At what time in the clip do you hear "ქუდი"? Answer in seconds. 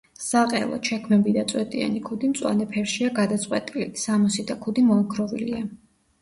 2.07-2.29, 4.65-4.87